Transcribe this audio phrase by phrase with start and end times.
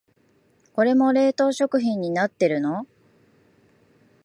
[0.73, 2.87] これも冷凍食品になってるの？